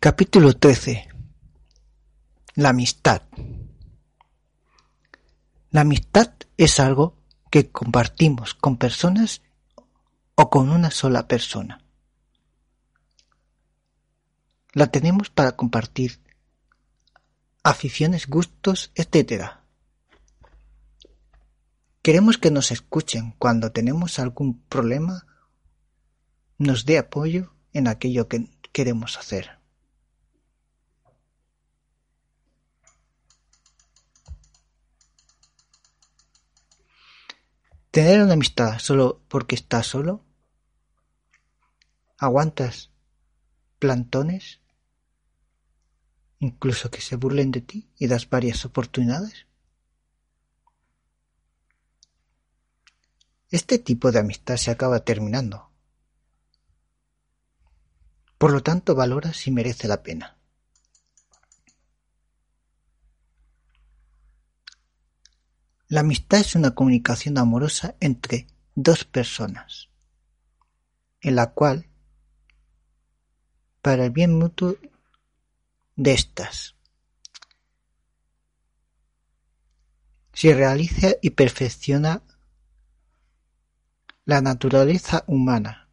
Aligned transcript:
Capítulo 0.00 0.52
trece. 0.52 1.08
La 2.56 2.68
amistad. 2.70 3.22
La 5.70 5.80
amistad 5.80 6.34
es 6.58 6.78
algo 6.78 7.16
que 7.50 7.70
compartimos 7.70 8.52
con 8.52 8.76
personas 8.76 9.40
o 10.34 10.50
con 10.50 10.68
una 10.68 10.90
sola 10.90 11.26
persona. 11.26 11.82
La 14.74 14.88
tenemos 14.88 15.30
para 15.30 15.52
compartir 15.52 16.20
aficiones, 17.62 18.26
gustos, 18.26 18.92
etc. 18.94 19.52
Queremos 22.02 22.36
que 22.36 22.50
nos 22.50 22.70
escuchen 22.72 23.34
cuando 23.38 23.72
tenemos 23.72 24.18
algún 24.18 24.60
problema, 24.64 25.26
nos 26.58 26.84
dé 26.84 26.98
apoyo 26.98 27.54
en 27.72 27.88
aquello 27.88 28.28
que 28.28 28.57
queremos 28.78 29.18
hacer. 29.18 29.58
Tener 37.90 38.22
una 38.22 38.34
amistad 38.34 38.78
solo 38.78 39.20
porque 39.26 39.56
estás 39.56 39.84
solo. 39.84 40.24
Aguantas 42.18 42.92
plantones, 43.80 44.60
incluso 46.38 46.88
que 46.92 47.00
se 47.00 47.16
burlen 47.16 47.50
de 47.50 47.62
ti 47.62 47.90
y 47.98 48.06
das 48.06 48.30
varias 48.30 48.64
oportunidades. 48.64 49.48
Este 53.50 53.80
tipo 53.80 54.12
de 54.12 54.20
amistad 54.20 54.56
se 54.56 54.70
acaba 54.70 55.00
terminando. 55.00 55.67
Por 58.38 58.52
lo 58.52 58.62
tanto, 58.62 58.94
valora 58.94 59.32
si 59.32 59.50
merece 59.50 59.88
la 59.88 60.02
pena. 60.02 60.38
La 65.88 66.00
amistad 66.00 66.40
es 66.40 66.54
una 66.54 66.74
comunicación 66.74 67.38
amorosa 67.38 67.96
entre 67.98 68.46
dos 68.74 69.04
personas, 69.04 69.88
en 71.20 71.34
la 71.34 71.52
cual, 71.52 71.88
para 73.82 74.04
el 74.04 74.10
bien 74.10 74.38
mutuo 74.38 74.76
de 75.96 76.12
estas, 76.12 76.76
se 80.34 80.54
realiza 80.54 81.14
y 81.22 81.30
perfecciona 81.30 82.22
la 84.26 84.42
naturaleza 84.42 85.24
humana. 85.26 85.87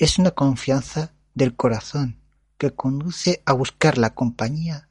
Es 0.00 0.18
una 0.18 0.30
confianza 0.30 1.14
del 1.34 1.54
corazón 1.54 2.22
que 2.56 2.74
conduce 2.74 3.42
a 3.44 3.52
buscar 3.52 3.98
la 3.98 4.14
compañía 4.14 4.88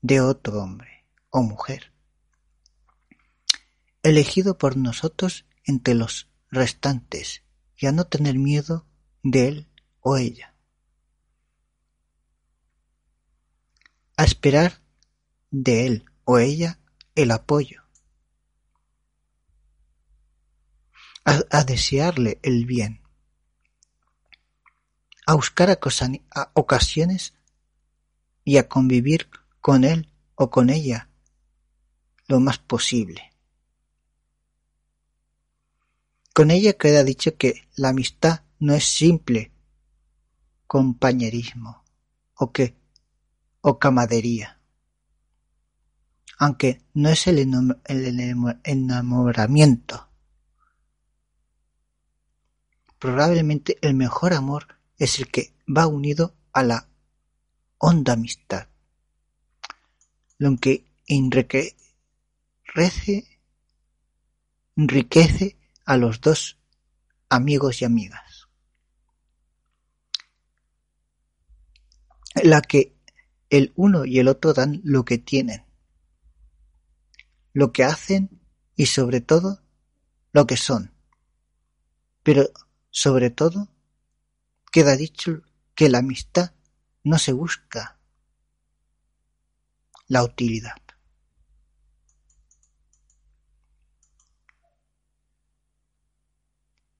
de 0.00 0.22
otro 0.22 0.62
hombre 0.62 1.04
o 1.28 1.42
mujer, 1.42 1.92
elegido 4.02 4.56
por 4.56 4.78
nosotros 4.78 5.44
entre 5.64 5.92
los 5.92 6.30
restantes 6.48 7.42
y 7.76 7.84
a 7.84 7.92
no 7.92 8.06
tener 8.06 8.36
miedo 8.36 8.86
de 9.22 9.48
él 9.48 9.68
o 10.00 10.16
ella. 10.16 10.54
A 14.16 14.24
esperar 14.24 14.80
de 15.50 15.84
él 15.86 16.06
o 16.24 16.38
ella 16.38 16.80
el 17.14 17.30
apoyo. 17.30 17.82
A, 21.26 21.62
desearle 21.64 22.40
el 22.42 22.64
bien. 22.64 23.05
A 25.26 25.34
buscar 25.34 25.70
a 25.70 25.78
ocasiones 26.54 27.34
y 28.44 28.56
a 28.58 28.68
convivir 28.68 29.28
con 29.60 29.84
él 29.84 30.12
o 30.36 30.50
con 30.50 30.70
ella 30.70 31.10
lo 32.28 32.40
más 32.40 32.58
posible. 32.58 33.32
Con 36.32 36.50
ella 36.50 36.74
queda 36.74 37.02
dicho 37.02 37.36
que 37.36 37.68
la 37.74 37.88
amistad 37.88 38.42
no 38.58 38.74
es 38.74 38.84
simple 38.84 39.52
compañerismo 40.66 41.82
o 42.34 42.52
que 42.52 42.76
o 43.62 43.78
camadería. 43.78 44.60
Aunque 46.38 46.82
no 46.94 47.08
es 47.08 47.26
el 47.26 47.38
enamoramiento. 48.64 50.08
Probablemente 52.98 53.78
el 53.80 53.94
mejor 53.94 54.34
amor 54.34 54.75
es 54.98 55.18
el 55.18 55.30
que 55.30 55.54
va 55.66 55.86
unido 55.86 56.34
a 56.52 56.62
la 56.62 56.88
honda 57.78 58.14
amistad. 58.14 58.68
Lo 60.38 60.56
que 60.56 60.86
enriquece 64.76 65.58
a 65.84 65.96
los 65.96 66.20
dos 66.20 66.58
amigos 67.28 67.82
y 67.82 67.84
amigas. 67.84 68.48
La 72.42 72.60
que 72.60 72.96
el 73.48 73.72
uno 73.76 74.04
y 74.04 74.18
el 74.18 74.28
otro 74.28 74.52
dan 74.52 74.80
lo 74.84 75.04
que 75.04 75.18
tienen, 75.18 75.64
lo 77.52 77.72
que 77.72 77.84
hacen 77.84 78.40
y 78.74 78.86
sobre 78.86 79.20
todo 79.20 79.62
lo 80.32 80.46
que 80.46 80.56
son. 80.56 80.92
Pero 82.22 82.50
sobre 82.90 83.30
todo 83.30 83.70
queda 84.76 84.94
dicho 84.94 85.40
que 85.74 85.88
la 85.88 86.00
amistad 86.00 86.52
no 87.02 87.16
se 87.16 87.32
busca 87.32 87.98
la 90.06 90.22
utilidad. 90.22 90.76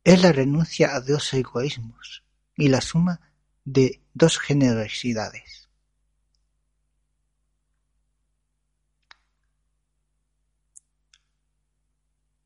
Es 0.05 0.23
la 0.23 0.33
renuncia 0.33 0.95
a 0.95 1.03
dos 1.03 1.35
egoísmos 1.35 2.25
y 2.57 2.69
la 2.69 2.81
suma 2.81 3.21
de 3.67 4.03
dos 4.15 4.39
generosidades. 4.39 5.69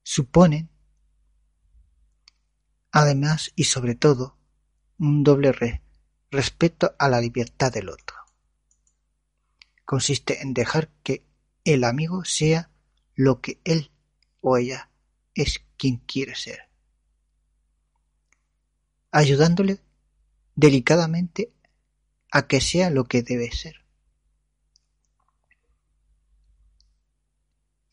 Suponen, 0.02 0.68
además 2.90 3.52
y 3.54 3.62
sobre 3.62 3.94
todo, 3.94 4.39
un 5.00 5.24
doble 5.24 5.82
respeto 6.30 6.94
a 6.96 7.08
la 7.08 7.20
libertad 7.20 7.72
del 7.72 7.88
otro. 7.88 8.16
Consiste 9.84 10.42
en 10.42 10.54
dejar 10.54 10.90
que 11.02 11.24
el 11.64 11.82
amigo 11.82 12.24
sea 12.24 12.70
lo 13.16 13.40
que 13.40 13.60
él 13.64 13.90
o 14.40 14.56
ella 14.56 14.90
es 15.34 15.64
quien 15.76 15.96
quiere 15.96 16.36
ser 16.36 16.70
ayudándole 19.12 19.80
delicadamente 20.54 21.52
a 22.30 22.46
que 22.46 22.60
sea 22.60 22.90
lo 22.90 23.04
que 23.04 23.22
debe 23.22 23.50
ser. 23.50 23.76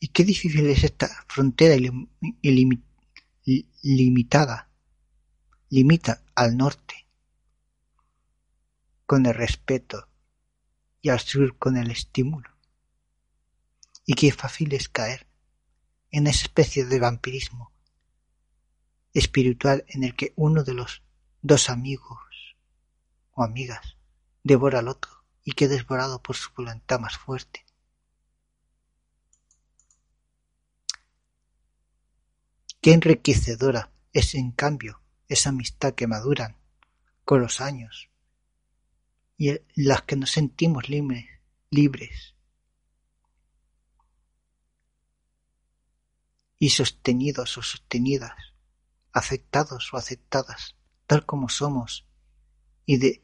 Y 0.00 0.08
qué 0.08 0.24
difícil 0.24 0.66
es 0.68 0.84
esta 0.84 1.08
frontera 1.26 1.74
ilimitada, 3.82 4.67
limita 5.70 6.22
al 6.34 6.56
norte 6.56 7.06
con 9.06 9.26
el 9.26 9.34
respeto 9.34 10.08
y 11.02 11.10
al 11.10 11.20
sur 11.20 11.56
con 11.58 11.76
el 11.76 11.90
estímulo. 11.90 12.50
Y 14.04 14.14
qué 14.14 14.32
fácil 14.32 14.72
es 14.72 14.88
caer 14.88 15.26
en 16.10 16.26
esa 16.26 16.42
especie 16.42 16.86
de 16.86 16.98
vampirismo 16.98 17.72
espiritual 19.12 19.84
en 19.88 20.04
el 20.04 20.14
que 20.14 20.32
uno 20.36 20.64
de 20.64 20.74
los 20.74 21.02
dos 21.42 21.70
amigos 21.70 22.56
o 23.32 23.42
amigas 23.42 23.96
devora 24.42 24.78
al 24.78 24.88
otro 24.88 25.24
y 25.44 25.52
queda 25.52 25.76
devorado 25.76 26.22
por 26.22 26.36
su 26.36 26.50
voluntad 26.54 27.00
más 27.00 27.16
fuerte. 27.16 27.64
Qué 32.80 32.92
enriquecedora 32.92 33.90
es 34.12 34.34
en 34.34 34.52
cambio 34.52 35.00
esa 35.28 35.50
amistad 35.50 35.94
que 35.94 36.06
maduran 36.06 36.56
con 37.24 37.40
los 37.40 37.60
años 37.60 38.10
y 39.36 39.52
las 39.76 40.02
que 40.02 40.16
nos 40.16 40.30
sentimos 40.30 40.88
libres, 40.88 41.26
libres 41.70 42.34
y 46.58 46.70
sostenidos 46.70 47.56
o 47.56 47.62
sostenidas, 47.62 48.34
aceptados 49.12 49.92
o 49.92 49.96
aceptadas 49.96 50.74
tal 51.06 51.24
como 51.24 51.48
somos 51.48 52.06
y 52.84 52.98
de, 52.98 53.22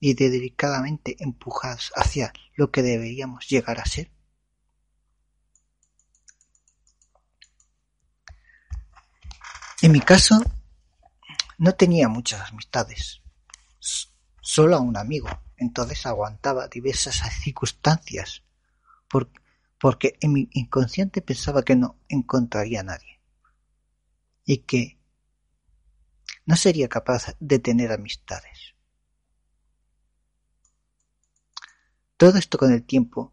y 0.00 0.14
de 0.14 0.30
delicadamente 0.30 1.16
empujados 1.18 1.92
hacia 1.96 2.32
lo 2.54 2.70
que 2.70 2.82
deberíamos 2.82 3.48
llegar 3.48 3.80
a 3.80 3.86
ser? 3.86 4.10
En 9.80 9.92
mi 9.92 10.00
caso, 10.00 10.42
no 11.58 11.74
tenía 11.74 12.08
muchas 12.08 12.50
amistades. 12.50 13.20
solo 14.40 14.76
a 14.76 14.80
un 14.80 14.96
amigo. 14.96 15.28
Entonces 15.56 16.06
aguantaba 16.06 16.68
diversas 16.68 17.20
circunstancias 17.42 18.44
porque 19.78 20.16
en 20.20 20.32
mi 20.32 20.48
inconsciente 20.52 21.20
pensaba 21.20 21.62
que 21.62 21.76
no 21.76 21.98
encontraría 22.08 22.80
a 22.80 22.84
nadie 22.84 23.20
y 24.44 24.58
que 24.58 24.98
no 26.46 26.56
sería 26.56 26.88
capaz 26.88 27.36
de 27.38 27.58
tener 27.58 27.92
amistades. 27.92 28.74
Todo 32.16 32.38
esto 32.38 32.56
con 32.56 32.72
el 32.72 32.84
tiempo 32.84 33.32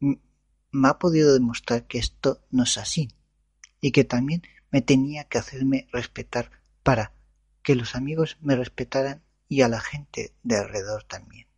me 0.00 0.88
ha 0.88 0.98
podido 0.98 1.32
demostrar 1.32 1.86
que 1.86 1.98
esto 1.98 2.44
no 2.50 2.64
es 2.64 2.76
así 2.76 3.08
y 3.80 3.92
que 3.92 4.04
también 4.04 4.42
me 4.70 4.82
tenía 4.82 5.24
que 5.24 5.38
hacerme 5.38 5.88
respetar 5.92 6.50
para 6.82 7.13
que 7.64 7.74
los 7.74 7.96
amigos 7.96 8.36
me 8.42 8.54
respetaran 8.54 9.24
y 9.48 9.62
a 9.62 9.68
la 9.68 9.80
gente 9.80 10.34
de 10.42 10.58
alrededor 10.58 11.02
también. 11.04 11.48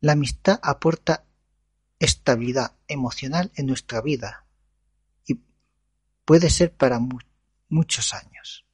La 0.00 0.12
amistad 0.12 0.60
aporta 0.62 1.24
estabilidad 1.98 2.76
emocional 2.86 3.50
en 3.56 3.66
nuestra 3.66 4.00
vida 4.00 4.46
y 5.26 5.40
puede 6.24 6.50
ser 6.50 6.72
para 6.72 7.00
muchos 7.68 8.14
años. 8.14 8.64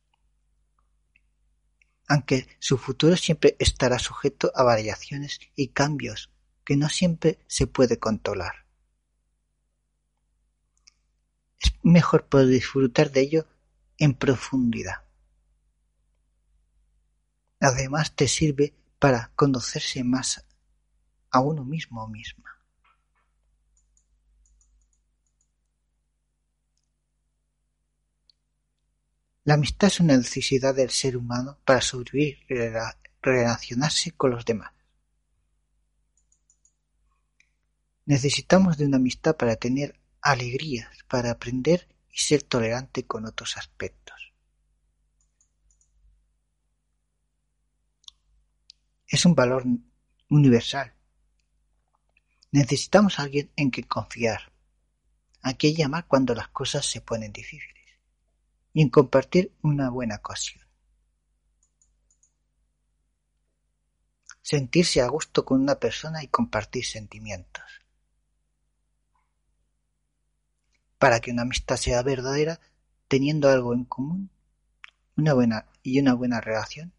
Aunque 2.08 2.48
su 2.58 2.76
futuro 2.76 3.16
siempre 3.16 3.56
estará 3.58 3.98
sujeto 3.98 4.52
a 4.54 4.64
variaciones 4.64 5.40
y 5.54 5.68
cambios 5.68 6.30
que 6.70 6.76
no 6.76 6.88
siempre 6.88 7.40
se 7.48 7.66
puede 7.66 7.98
controlar. 7.98 8.64
Es 11.58 11.72
mejor 11.82 12.28
poder 12.28 12.46
disfrutar 12.46 13.10
de 13.10 13.22
ello 13.22 13.48
en 13.98 14.14
profundidad. 14.14 15.02
Además 17.58 18.14
te 18.14 18.28
sirve 18.28 18.72
para 19.00 19.32
conocerse 19.34 20.04
más 20.04 20.46
a 21.32 21.40
uno 21.40 21.64
mismo 21.64 22.04
o 22.04 22.06
misma. 22.06 22.56
La 29.42 29.54
amistad 29.54 29.88
es 29.88 29.98
una 29.98 30.16
necesidad 30.16 30.72
del 30.72 30.90
ser 30.90 31.16
humano 31.16 31.58
para 31.64 31.80
sobrevivir 31.80 32.38
y 32.48 32.54
relacionarse 33.20 34.12
con 34.12 34.30
los 34.30 34.44
demás. 34.44 34.70
Necesitamos 38.06 38.76
de 38.76 38.86
una 38.86 38.96
amistad 38.96 39.36
para 39.36 39.56
tener 39.56 40.00
alegrías, 40.20 40.90
para 41.08 41.30
aprender 41.30 41.88
y 42.12 42.18
ser 42.18 42.42
tolerante 42.42 43.06
con 43.06 43.26
otros 43.26 43.56
aspectos. 43.56 44.32
Es 49.06 49.24
un 49.24 49.34
valor 49.34 49.64
universal 50.28 50.94
Necesitamos 52.52 53.18
a 53.18 53.22
alguien 53.22 53.52
en 53.54 53.70
quien 53.70 53.86
confiar, 53.86 54.52
a 55.42 55.54
quien 55.54 55.76
llamar 55.76 56.06
cuando 56.06 56.34
las 56.34 56.48
cosas 56.48 56.84
se 56.84 57.00
ponen 57.00 57.32
difíciles 57.32 58.00
y 58.72 58.82
en 58.82 58.88
compartir 58.88 59.54
una 59.62 59.88
buena 59.88 60.16
ocasión. 60.16 60.66
Sentirse 64.42 65.00
a 65.00 65.06
gusto 65.06 65.44
con 65.44 65.60
una 65.60 65.76
persona 65.76 66.24
y 66.24 66.28
compartir 66.28 66.84
sentimientos. 66.84 67.62
Para 71.00 71.18
que 71.18 71.30
una 71.32 71.42
amistad 71.42 71.76
sea 71.76 72.02
verdadera, 72.02 72.60
teniendo 73.08 73.48
algo 73.48 73.72
en 73.72 73.86
común, 73.86 74.30
una 75.16 75.32
buena 75.32 75.66
y 75.82 75.98
una 75.98 76.12
buena 76.12 76.42
relación, 76.42 76.92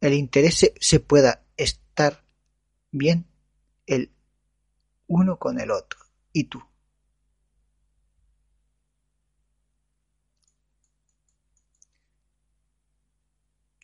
el 0.00 0.14
interés 0.14 0.72
se 0.80 1.00
pueda 1.00 1.44
estar 1.56 2.24
bien 2.92 3.26
el 3.86 4.12
uno 5.08 5.36
con 5.36 5.58
el 5.58 5.72
otro 5.72 5.98
y 6.32 6.44
tú. 6.44 6.62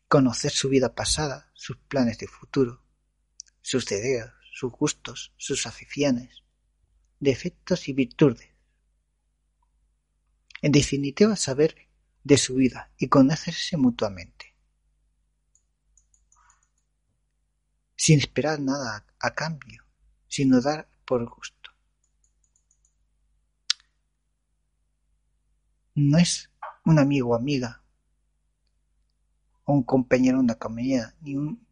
Conocer 0.06 0.52
su 0.52 0.68
vida 0.68 0.94
pasada, 0.94 1.50
sus 1.54 1.76
planes 1.76 2.18
de 2.18 2.28
futuro, 2.28 2.80
sus 3.60 3.84
deseos, 3.84 4.35
sus 4.58 4.72
gustos, 4.72 5.34
sus 5.36 5.66
aficiones, 5.66 6.42
defectos 7.20 7.88
y 7.88 7.92
virtudes. 7.92 8.48
En 10.62 10.72
definitiva, 10.72 11.36
saber 11.36 11.76
de 12.24 12.38
su 12.38 12.54
vida 12.54 12.90
y 12.96 13.08
conocerse 13.08 13.76
mutuamente. 13.76 14.56
sin 17.96 18.20
esperar 18.20 18.60
nada 18.60 19.04
a 19.18 19.30
cambio, 19.34 19.82
sino 20.28 20.60
dar 20.60 20.88
por 21.04 21.28
gusto. 21.28 21.70
No 25.94 26.18
es 26.18 26.50
un 26.84 27.00
amigo 27.00 27.30
o 27.30 27.34
amiga, 27.34 27.82
un 29.64 29.82
compañero 29.82 30.38
o 30.38 30.40
una 30.40 30.54
compañera, 30.54 31.16
ni 31.22 31.34
un, 31.34 31.65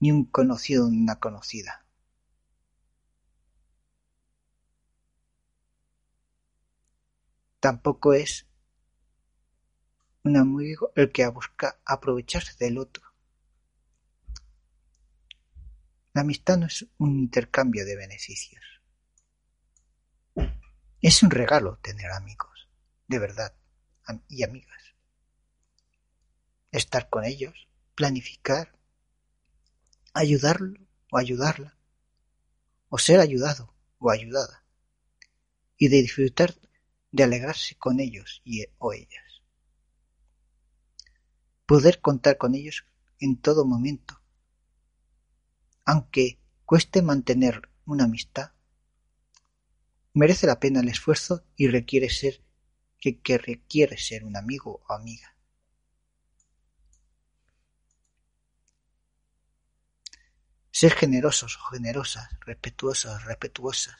ni 0.00 0.12
un 0.12 0.24
conocido 0.24 0.84
o 0.84 0.88
una 0.88 1.16
conocida. 1.16 1.84
Tampoco 7.60 8.12
es 8.12 8.46
un 10.22 10.36
amigo 10.36 10.92
el 10.94 11.10
que 11.10 11.26
busca 11.28 11.80
aprovecharse 11.84 12.52
del 12.58 12.78
otro 12.78 13.08
La 16.18 16.22
amistad 16.22 16.56
no 16.56 16.66
es 16.66 16.84
un 16.98 17.16
intercambio 17.16 17.86
de 17.86 17.94
beneficios. 17.94 18.64
Es 21.00 21.22
un 21.22 21.30
regalo 21.30 21.78
tener 21.78 22.10
amigos, 22.10 22.68
de 23.06 23.20
verdad, 23.20 23.54
y 24.26 24.42
amigas. 24.42 24.96
Estar 26.72 27.08
con 27.08 27.24
ellos, 27.24 27.68
planificar, 27.94 28.76
ayudarlo 30.18 30.80
o 31.10 31.18
ayudarla, 31.18 31.78
o 32.88 32.98
ser 32.98 33.20
ayudado 33.20 33.74
o 33.98 34.10
ayudada, 34.10 34.64
y 35.76 35.88
de 35.88 36.02
disfrutar 36.02 36.54
de 37.10 37.24
alegrarse 37.24 37.76
con 37.76 38.00
ellos 38.00 38.42
y, 38.44 38.64
o 38.78 38.92
ellas. 38.92 39.42
Poder 41.66 42.00
contar 42.00 42.38
con 42.38 42.54
ellos 42.54 42.84
en 43.20 43.40
todo 43.40 43.64
momento 43.64 44.18
aunque 45.88 46.38
cueste 46.66 47.00
mantener 47.00 47.62
una 47.86 48.04
amistad, 48.04 48.52
merece 50.12 50.46
la 50.46 50.60
pena 50.60 50.80
el 50.80 50.88
esfuerzo 50.90 51.46
y 51.56 51.68
requiere 51.68 52.10
ser 52.10 52.42
que, 53.00 53.20
que 53.20 53.38
requiere 53.38 53.96
ser 53.96 54.22
un 54.22 54.36
amigo 54.36 54.82
o 54.86 54.92
amiga. 54.92 55.34
Ser 60.80 60.94
generosos 60.94 61.56
o 61.56 61.60
generosas, 61.72 62.28
respetuosos 62.46 63.24
respetuosas, 63.24 63.98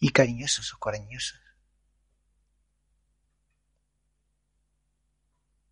y 0.00 0.08
cariñosos 0.08 0.74
o 0.74 0.78
cariñosas. 0.80 1.40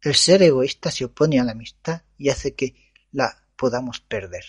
El 0.00 0.14
ser 0.14 0.44
egoísta 0.44 0.92
se 0.92 1.04
opone 1.06 1.40
a 1.40 1.44
la 1.44 1.50
amistad 1.50 2.02
y 2.16 2.28
hace 2.28 2.54
que 2.54 2.92
la 3.10 3.44
podamos 3.56 3.98
perder. 3.98 4.44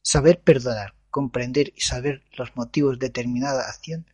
Saber 0.00 0.40
perdonar, 0.40 0.94
comprender 1.10 1.72
y 1.74 1.80
saber 1.80 2.22
los 2.38 2.54
motivos 2.54 3.00
de 3.00 3.08
determinada 3.08 3.68
acción 3.68 4.08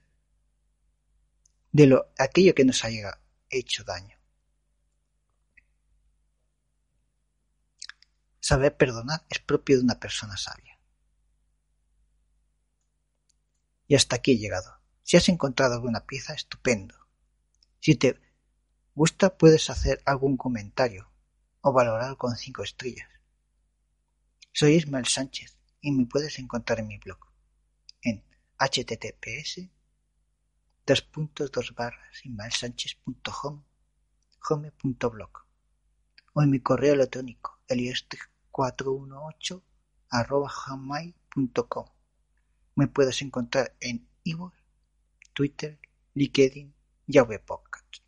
de 1.72 1.86
lo, 1.88 2.10
aquello 2.16 2.54
que 2.54 2.64
nos 2.64 2.84
haya 2.86 3.18
hecho 3.52 3.84
daño. 3.84 4.18
Saber 8.40 8.76
perdonar 8.76 9.24
es 9.30 9.38
propio 9.38 9.76
de 9.76 9.84
una 9.84 10.00
persona 10.00 10.36
sabia. 10.36 10.78
Y 13.86 13.94
hasta 13.94 14.16
aquí 14.16 14.32
he 14.32 14.38
llegado. 14.38 14.78
Si 15.02 15.16
has 15.16 15.28
encontrado 15.28 15.74
alguna 15.74 16.06
pieza, 16.06 16.34
estupendo. 16.34 16.96
Si 17.78 17.94
te 17.94 18.18
gusta, 18.94 19.36
puedes 19.36 19.70
hacer 19.70 20.02
algún 20.04 20.36
comentario 20.36 21.10
o 21.60 21.72
valorar 21.72 22.16
con 22.16 22.36
cinco 22.36 22.62
estrellas. 22.62 23.08
Soy 24.52 24.74
Ismael 24.74 25.06
Sánchez 25.06 25.56
y 25.80 25.92
me 25.92 26.06
puedes 26.06 26.38
encontrar 26.38 26.80
en 26.80 26.88
mi 26.88 26.98
blog 26.98 27.18
en 28.02 28.22
https 28.58 29.68
dos 30.86 31.02
puntos 31.02 31.52
dos 31.52 31.74
barras 31.74 32.24
home.blog 34.48 35.30
o 36.34 36.42
en 36.42 36.50
mi 36.50 36.60
correo 36.60 36.94
electrónico 36.94 37.60
elieste418 37.68 39.62
arroba 40.10 40.50
gmail.com. 40.66 41.86
Me 42.74 42.88
puedes 42.88 43.22
encontrar 43.22 43.76
en 43.80 44.08
iVoox, 44.24 44.54
Twitter, 45.32 45.78
LinkedIn 46.14 46.74
y 47.06 47.18
Podcast. 47.38 48.01